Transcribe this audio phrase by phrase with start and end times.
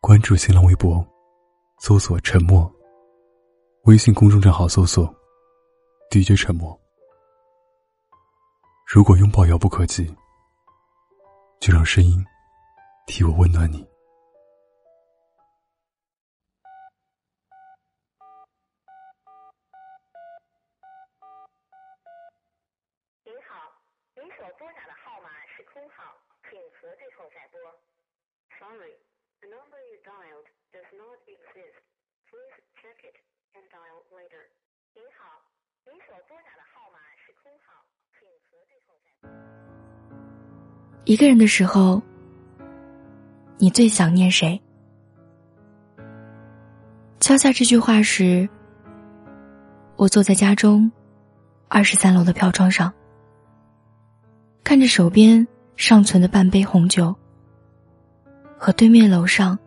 [0.00, 1.06] 关注新浪微博，
[1.78, 2.64] 搜索“沉默”。
[3.84, 5.06] 微信公众账号搜索
[6.10, 6.72] “DJ 沉默”。
[8.88, 10.06] 如果拥抱遥不可及，
[11.60, 12.24] 就让声音
[13.06, 13.86] 替我温暖你。
[23.22, 23.68] 您好，
[24.16, 26.16] 您所拨打的号码是空号，
[26.48, 27.60] 请核对后再拨。
[28.58, 28.96] Sorry,
[29.40, 31.80] the number you dialed does not exist.
[32.28, 33.16] Please check it
[33.56, 34.44] and dial later.
[34.92, 35.40] 您好，
[35.86, 37.80] 您所拨打的号码是空号，
[38.12, 39.30] 请核对后再拨。
[41.06, 42.02] 一个人的时候，
[43.58, 44.60] 你最想念谁？
[47.18, 48.46] 敲下这句话时，
[49.96, 50.90] 我坐在家中
[51.68, 52.92] 二十三楼的飘窗上，
[54.62, 55.46] 看着手边
[55.76, 57.14] 尚存的半杯红酒
[58.62, 59.58] 和对面楼上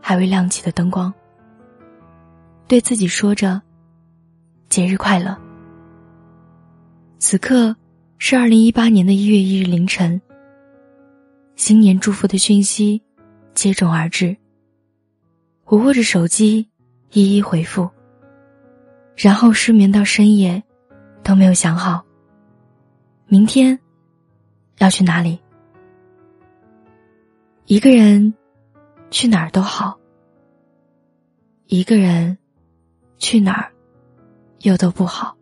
[0.00, 1.12] 还未亮起的灯光，
[2.66, 3.60] 对自己说着
[4.70, 5.36] “节日快乐”。
[7.20, 7.76] 此刻
[8.16, 10.18] 是二零一八年的一月一日凌晨。
[11.56, 13.02] 新年祝福的讯息
[13.52, 14.34] 接踵而至，
[15.66, 16.66] 我握着手机
[17.12, 17.90] 一一回复，
[19.14, 20.62] 然后失眠到深夜，
[21.22, 22.02] 都没有想好
[23.26, 23.78] 明天
[24.78, 25.38] 要去哪里。
[27.74, 28.32] 一个人
[29.10, 29.98] 去哪儿都好，
[31.66, 32.38] 一个人
[33.18, 33.72] 去哪儿
[34.60, 35.36] 又都不好。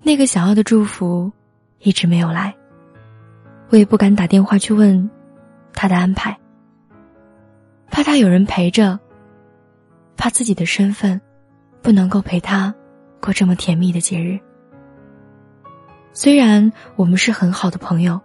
[0.00, 1.30] 那个想要的祝福
[1.80, 2.56] 一直没有来。
[3.68, 5.10] 我也不敢打电话去问
[5.74, 6.40] 他的安排，
[7.90, 8.98] 怕他有人陪着，
[10.16, 11.20] 怕自己的身份
[11.82, 12.74] 不能够陪他
[13.20, 14.40] 过这么甜蜜的节日。
[16.14, 18.18] 虽然我们是很好的朋友，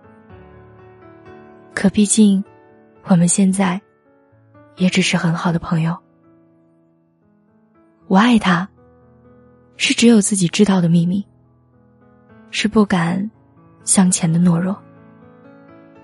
[1.77, 2.43] 可毕竟
[3.03, 3.79] 我们现在
[4.77, 5.95] 也只是很好的朋友。
[8.07, 8.67] 我爱他，
[9.75, 11.23] 是只有自己知道的秘密，
[12.49, 13.29] 是不敢
[13.83, 14.75] 向前的懦弱。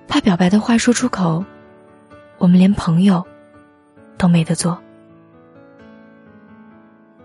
[0.07, 1.43] 怕表白的话说出口，
[2.37, 3.25] 我们连朋友
[4.15, 4.79] 都没得做。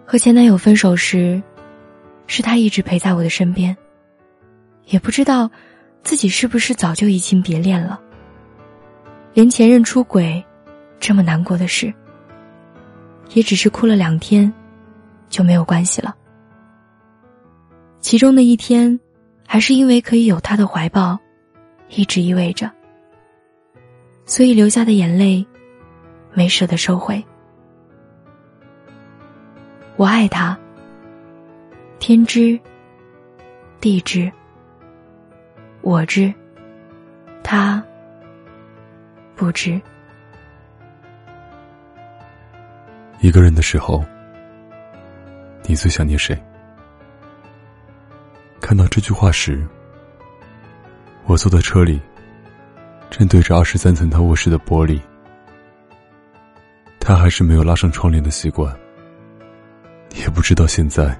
[0.06, 1.42] 和前男友分手时，
[2.26, 3.76] 是他一直陪在我的身边，
[4.86, 5.50] 也不知道
[6.02, 8.00] 自己是不是早就移情别恋了。
[9.38, 10.44] 连前任出轨
[10.98, 11.94] 这么难过的事，
[13.34, 14.52] 也只是哭了两天
[15.28, 16.12] 就没有关系了。
[18.00, 18.98] 其中的一天，
[19.46, 21.16] 还是因为可以有他的怀抱。
[21.88, 22.68] 一直意味着，
[24.26, 25.46] 所以流下的眼泪，
[26.34, 27.24] 没舍得收回。
[29.94, 30.58] 我爱他，
[32.00, 32.58] 天知，
[33.80, 34.32] 地知，
[35.80, 36.34] 我知，
[37.44, 37.80] 他
[39.38, 39.80] 不知。
[43.20, 44.04] 一个人的时候，
[45.62, 46.36] 你最想念谁？
[48.60, 49.64] 看到这句话时。
[51.26, 52.00] 我坐在车里，
[53.10, 54.98] 正对着二十三层他卧室的玻璃，
[56.98, 58.74] 他还是没有拉上窗帘的习惯。
[60.16, 61.16] 也不知道现在，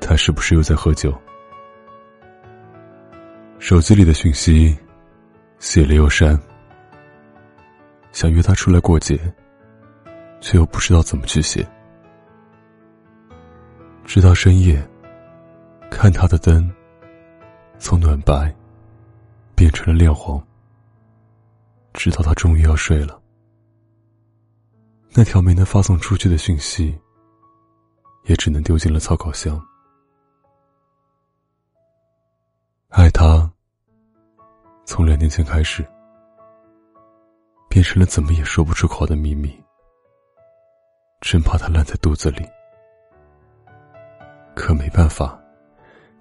[0.00, 1.16] 他是不是又在喝酒。
[3.58, 4.76] 手机里的讯息，
[5.58, 6.36] 写了又删。
[8.12, 9.18] 想约他出来过节，
[10.40, 11.66] 却又不知道怎么去写。
[14.04, 14.82] 直到深夜，
[15.90, 16.70] 看他的灯，
[17.78, 18.54] 从暖白。
[19.56, 20.42] 变成了亮黄，
[21.92, 23.20] 直到他终于要睡了。
[25.12, 26.98] 那条没能发送出去的讯息，
[28.24, 29.62] 也只能丢进了草稿箱。
[32.88, 33.52] 爱他，
[34.86, 35.86] 从两年前开始，
[37.70, 39.48] 变成了怎么也说不出口的秘密。
[41.20, 42.44] 真怕他烂在肚子里，
[44.56, 45.40] 可没办法，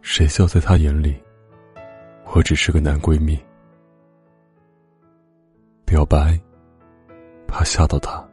[0.03, 1.19] 谁笑在他眼里？
[2.33, 3.43] 我只是个男闺蜜，
[5.85, 6.39] 表白，
[7.47, 8.23] 怕吓到他，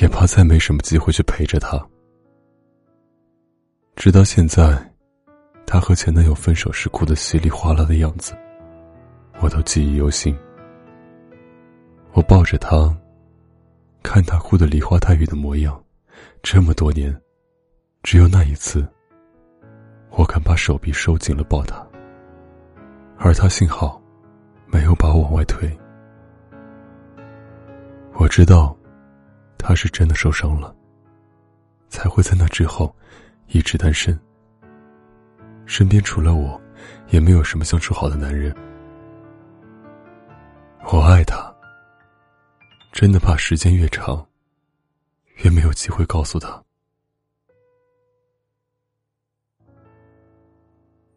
[0.00, 1.78] 也怕再没什么机会去陪着他。
[3.94, 4.90] 直到现在，
[5.66, 8.34] 她和前男友分手时哭得稀里哗啦的样子，
[9.40, 10.34] 我都记忆犹新。
[12.12, 12.94] 我抱着她，
[14.02, 15.82] 看她哭得梨花带雨的模样，
[16.42, 17.14] 这么多年，
[18.02, 18.86] 只有那一次，
[20.10, 21.86] 我敢把手臂收紧了抱她。
[23.18, 24.02] 而他幸好，
[24.66, 25.70] 没有把我往外推。
[28.14, 28.76] 我知道，
[29.56, 30.74] 他是真的受伤了，
[31.88, 32.92] 才会在那之后
[33.46, 34.18] 一直单身。
[35.66, 36.60] 身边除了我，
[37.10, 38.52] 也没有什么相处好的男人。
[40.92, 41.51] 我爱他，
[43.02, 44.24] 真的怕时间越长，
[45.38, 46.62] 越没有机会告诉他。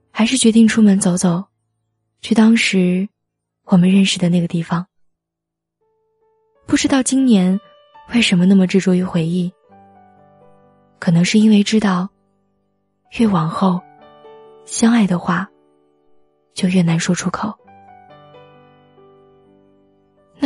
[0.10, 1.46] 还是决定出门走走，
[2.22, 3.08] 去当时
[3.66, 4.84] 我们认识的那个地方。
[6.66, 7.62] 不知道今年
[8.16, 9.54] 为什么那么执着于回忆？
[10.98, 12.10] 可能是因为知道，
[13.20, 13.80] 越往后，
[14.66, 15.48] 相爱的话
[16.56, 17.56] 就越难说出口。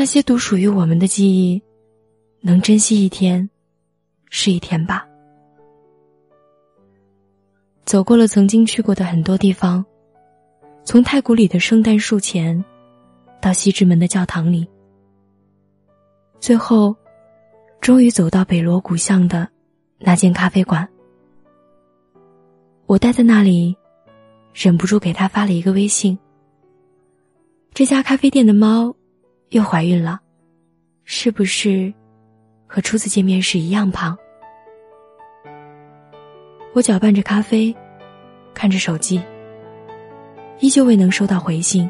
[0.09, 1.61] 那些独属于我们的记忆，
[2.41, 3.47] 能珍惜一天
[4.31, 5.07] 是一天吧。
[7.85, 9.85] 走过了曾经去过的很多地方，
[10.83, 12.65] 从太古里的圣诞树前，
[13.39, 14.67] 到西直门的教堂里，
[16.39, 16.95] 最后，
[17.79, 19.47] 终于走到北锣鼓巷的
[19.99, 20.89] 那间咖啡馆。
[22.87, 23.77] 我待在那里，
[24.55, 26.17] 忍不住给他发了一个微信。
[27.75, 28.91] 这家咖啡店的猫
[29.49, 30.19] 又怀孕了，
[31.05, 31.91] 是不是
[32.67, 34.15] 和初次见面时一样胖？
[36.73, 37.75] 我搅拌着咖啡，
[38.53, 39.19] 看着手机，
[40.59, 41.89] 依旧未能收到回信。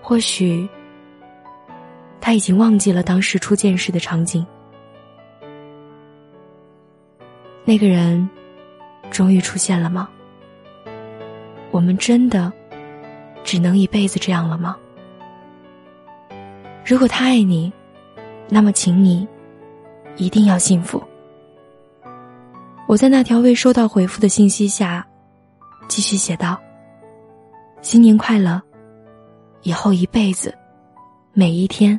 [0.00, 0.66] 或许
[2.18, 4.44] 他已经忘记了当时初见时的场景。
[7.64, 8.26] 那个人
[9.10, 10.08] 终于出现了吗？
[11.70, 12.50] 我们真的
[13.44, 14.78] 只能一辈子这样了吗？
[16.84, 17.72] 如果他爱你，
[18.48, 19.26] 那么请你
[20.16, 21.02] 一定要幸福。
[22.88, 25.06] 我在那条未收到回复的信息下，
[25.88, 26.60] 继续写道
[27.80, 28.60] ：“新年快乐，
[29.62, 30.52] 以后一辈子，
[31.32, 31.98] 每一天，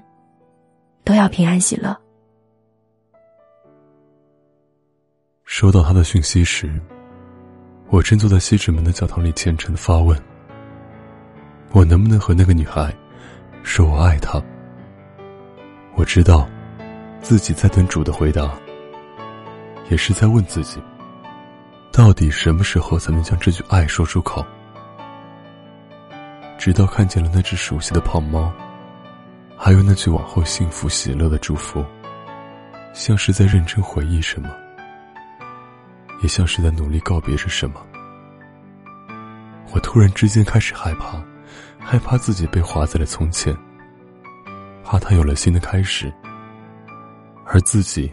[1.04, 1.98] 都要平安喜乐。”
[5.46, 6.70] 收到他的讯息时，
[7.90, 10.22] 我正坐在西直门的教堂里虔诚的发问
[11.72, 12.94] ：“我能不能和那个女孩
[13.64, 14.44] 说我爱她？”
[15.96, 16.50] 我知道，
[17.22, 18.52] 自己在等主的回答。
[19.90, 20.82] 也是在问自己：
[21.92, 24.44] 到底什么时候才能将这句爱说出口？
[26.58, 28.52] 直到看见了那只熟悉的胖猫，
[29.58, 31.86] 还有那句往后幸福喜乐的祝福，
[32.94, 34.50] 像是在认真回忆什么，
[36.22, 37.86] 也像是在努力告别着什么。
[39.74, 41.22] 我突然之间开始害怕，
[41.78, 43.56] 害怕自己被划在了从前，
[44.84, 46.14] 怕他有了新的开始，
[47.46, 48.12] 而自己。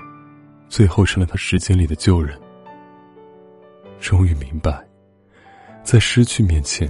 [0.70, 2.40] 最后成了他时间里的旧人。
[3.98, 4.86] 终于明白，
[5.82, 6.88] 在失去面前，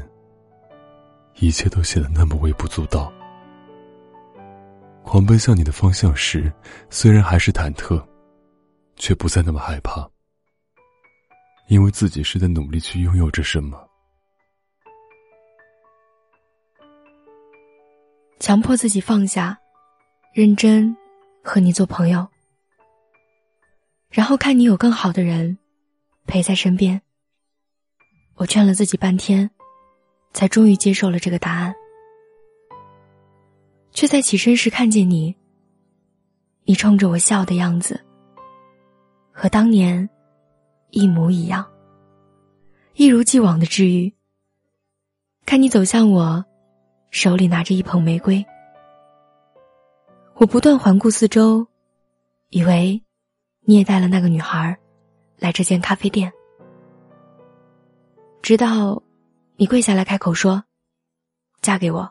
[1.36, 3.10] 一切都显得那么微不足道。
[5.02, 6.52] 狂奔向你的方向时，
[6.90, 8.06] 虽然还是忐忑，
[8.96, 10.06] 却不再那么害怕，
[11.68, 13.82] 因为自己是在努力去拥有着什么。
[18.38, 19.58] 强迫自己放下，
[20.32, 20.96] 认真
[21.42, 22.28] 和你做朋友。
[24.10, 25.58] 然后看你有更好的人
[26.26, 27.00] 陪在身边。
[28.36, 29.50] 我劝了自己半天，
[30.32, 31.74] 才终于接受了这个答案。
[33.92, 35.34] 却在起身时看见你，
[36.64, 38.00] 你冲着我笑的样子，
[39.32, 40.08] 和当年
[40.90, 41.68] 一模一样，
[42.94, 44.12] 一如既往的治愈。
[45.44, 46.44] 看你走向我，
[47.10, 48.44] 手里拿着一捧玫瑰，
[50.40, 51.66] 我不断环顾四周，
[52.48, 53.02] 以为。
[53.66, 54.74] 你也带了那个女孩，
[55.36, 56.32] 来这间咖啡店。
[58.40, 59.02] 直到，
[59.56, 60.64] 你跪下来开口说
[61.60, 62.10] ：“嫁给我，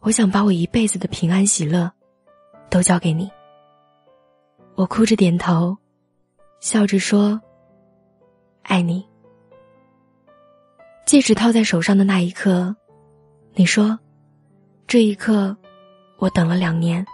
[0.00, 1.92] 我想把我一辈子的平安喜乐，
[2.70, 3.30] 都交给你。”
[4.74, 5.76] 我哭着点头，
[6.60, 7.38] 笑着说
[8.64, 9.06] ：“爱你。”
[11.04, 12.74] 戒指套在手上的那一刻，
[13.52, 13.98] 你说
[14.88, 15.54] ：“这一刻，
[16.16, 17.06] 我等了两年。”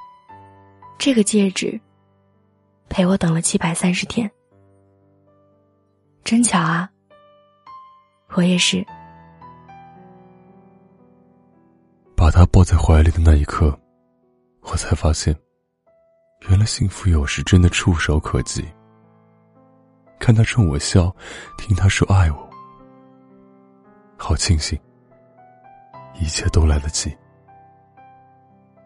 [1.00, 1.80] 这个戒指。
[2.90, 4.30] 陪我等了七百三十天，
[6.24, 6.90] 真巧啊！
[8.34, 8.84] 我也是。
[12.14, 13.78] 把他抱在怀里的那一刻，
[14.62, 15.34] 我才发现，
[16.48, 18.62] 原来幸福有时真的触手可及。
[20.18, 21.14] 看他冲我笑，
[21.56, 22.50] 听他说爱我，
[24.18, 24.78] 好庆幸，
[26.20, 27.16] 一切都来得及。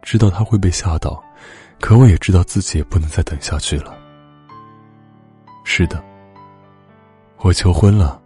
[0.02, 1.20] 知道他会被吓到。
[1.84, 3.94] 可我也知道自己也不能再等下去了。
[5.64, 6.02] 是的，
[7.40, 8.22] 我求婚了，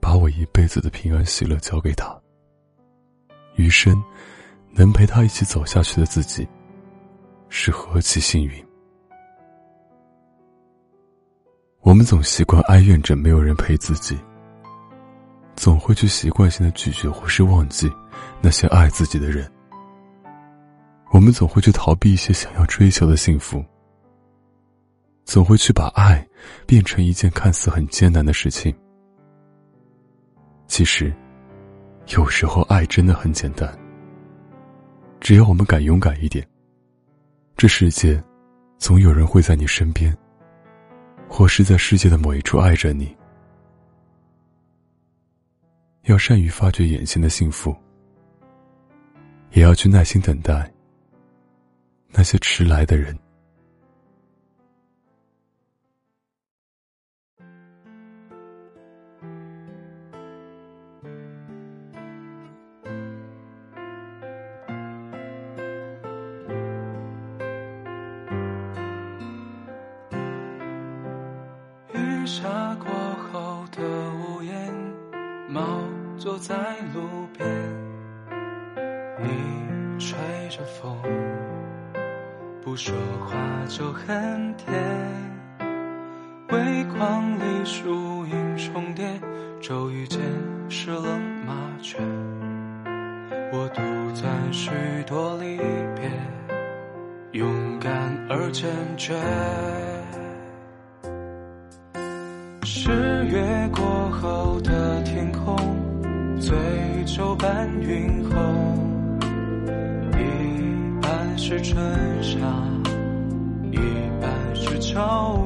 [0.00, 2.20] 把我一辈子的平安喜乐交给他。
[3.54, 4.02] 余生，
[4.72, 6.44] 能陪他一起走下去的自己，
[7.48, 8.66] 是何其幸运。
[11.82, 14.18] 我们总习惯哀怨着没有人陪自己，
[15.54, 17.88] 总会去习惯性的拒绝或是忘记
[18.40, 19.48] 那些爱自己的人。
[21.12, 23.62] 我们总会去逃避一些想要追求的幸福，
[25.26, 26.26] 总会去把爱
[26.66, 28.74] 变成一件看似很艰难的事情。
[30.66, 31.14] 其实，
[32.16, 33.78] 有时候爱真的很简单，
[35.20, 36.48] 只要我们敢勇敢一点，
[37.58, 38.22] 这世界
[38.78, 40.16] 总有人会在你身边，
[41.28, 43.14] 或是在世界的某一处爱着你。
[46.04, 47.76] 要善于发掘眼前的幸福，
[49.50, 50.72] 也要去耐心等待
[52.12, 53.18] 那些迟来的人。
[71.94, 72.92] 雨下过
[73.32, 73.82] 后的
[74.14, 74.72] 屋檐，
[75.48, 75.82] 猫。
[76.18, 76.54] 坐在
[76.94, 77.44] 路边，
[79.18, 80.16] 你吹
[80.50, 80.96] 着风，
[82.72, 82.94] 不说
[83.28, 83.36] 话
[83.68, 84.72] 就很甜。
[86.48, 89.04] 微光里树影重叠，
[89.60, 90.18] 骤雨间
[90.70, 91.52] 湿了麻
[91.82, 91.98] 雀。
[93.52, 93.82] 我独
[94.14, 94.70] 赞许
[95.06, 95.58] 多离
[95.94, 96.10] 别，
[97.32, 97.92] 勇敢
[98.30, 99.20] 而坚决。
[102.64, 102.90] 十
[103.26, 105.54] 月过后的天空。
[106.40, 106.56] 醉
[107.04, 108.40] 酒伴云后，
[111.52, 111.76] 是春
[112.22, 112.38] 夏，
[113.72, 113.76] 一
[114.22, 114.98] 半是秋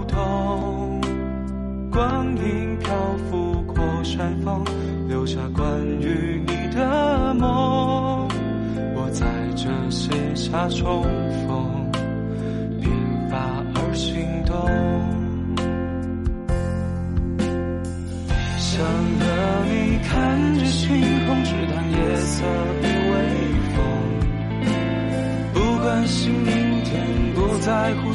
[0.07, 1.01] 冬。
[1.91, 2.95] 光影漂
[3.29, 4.65] 浮过山峰，
[5.09, 5.67] 留下关
[6.01, 8.29] 于你的梦。
[8.95, 11.46] 我在这写下重逢，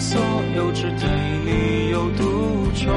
[0.02, 0.20] 所
[0.56, 1.08] 有，只对
[1.46, 2.24] 你有独
[2.74, 2.92] 钟。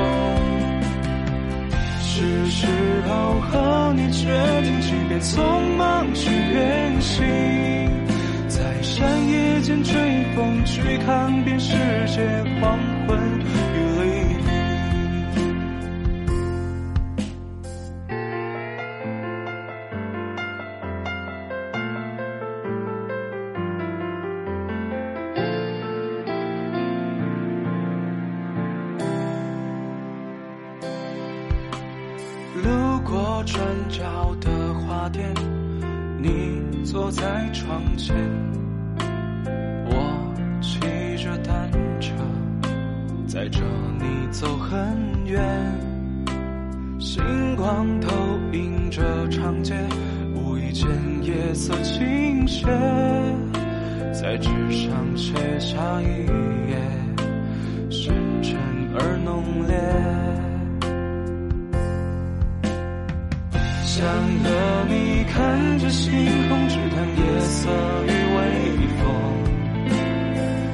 [2.01, 2.67] 是时
[3.07, 4.27] 候和你决
[4.63, 7.25] 定，即便匆忙去远行，
[8.49, 9.93] 在山野间追
[10.35, 11.75] 风，去看遍世
[12.07, 12.23] 界
[12.61, 12.79] 黄
[36.95, 38.15] 坐在窗前，
[39.85, 40.33] 我
[40.63, 40.79] 骑
[41.21, 41.69] 着单
[42.01, 42.15] 车，
[43.27, 43.59] 载着
[43.99, 45.43] 你走很远。
[47.01, 48.15] 星光投
[48.53, 49.75] 影着长街，
[50.37, 50.89] 无意间
[51.25, 52.65] 夜色倾斜，
[54.13, 56.07] 在纸上写下一
[56.71, 56.79] 页，
[57.91, 58.57] 深沉
[59.01, 60.14] 而浓烈。
[63.97, 64.51] 想和
[64.89, 66.11] 你看着星
[66.49, 67.71] 空，只谈夜色
[68.09, 68.43] 与微
[68.99, 69.07] 风。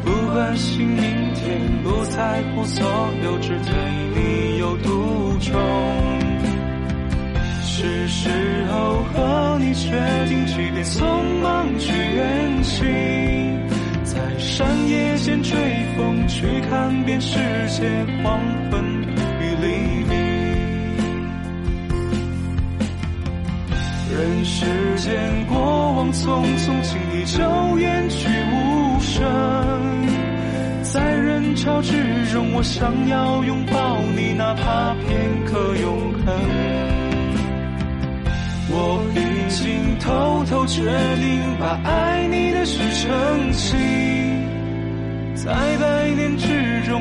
[0.03, 2.83] 不关心明天，不在乎所
[3.23, 3.75] 有，只对
[4.15, 5.53] 你有独钟。
[7.63, 8.31] 是时
[8.73, 9.91] 候和你决
[10.27, 11.05] 定，即便匆
[11.43, 12.89] 忙去远行，
[14.03, 15.59] 在山野间追
[15.95, 17.87] 风，去看遍世界
[18.23, 18.41] 黄
[24.45, 24.67] 时
[24.97, 25.59] 间，过
[25.93, 29.23] 往匆匆，轻易就远去无声。
[30.83, 31.93] 在人潮之
[32.33, 36.27] 中，我想要拥抱你，哪怕片刻永恒。
[38.73, 39.19] 我已
[39.51, 40.83] 经偷偷决
[41.17, 43.79] 定，把爱你的事澄清。
[45.35, 47.00] 在百年之中，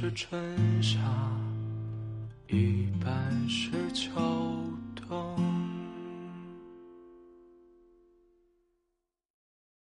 [0.00, 0.98] 是春夏
[2.48, 3.12] 一半
[3.46, 4.18] 是秋
[4.96, 5.59] 冬。